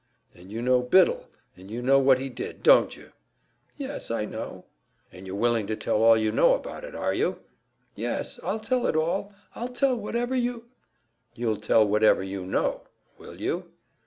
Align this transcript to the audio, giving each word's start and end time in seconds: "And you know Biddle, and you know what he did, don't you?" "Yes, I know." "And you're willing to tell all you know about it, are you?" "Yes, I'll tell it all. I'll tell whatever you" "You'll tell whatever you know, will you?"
"And 0.33 0.51
you 0.51 0.63
know 0.63 0.81
Biddle, 0.81 1.29
and 1.55 1.69
you 1.69 1.79
know 1.83 1.99
what 1.99 2.17
he 2.17 2.27
did, 2.27 2.63
don't 2.63 2.97
you?" 2.97 3.11
"Yes, 3.77 4.09
I 4.09 4.25
know." 4.25 4.65
"And 5.11 5.27
you're 5.27 5.35
willing 5.35 5.67
to 5.67 5.75
tell 5.75 6.01
all 6.01 6.17
you 6.17 6.31
know 6.31 6.55
about 6.55 6.83
it, 6.83 6.95
are 6.95 7.13
you?" 7.13 7.37
"Yes, 7.93 8.39
I'll 8.41 8.59
tell 8.59 8.87
it 8.87 8.95
all. 8.95 9.31
I'll 9.53 9.69
tell 9.69 9.95
whatever 9.95 10.33
you" 10.33 10.65
"You'll 11.35 11.57
tell 11.57 11.87
whatever 11.87 12.23
you 12.23 12.47
know, 12.47 12.81
will 13.19 13.39
you?" 13.39 13.69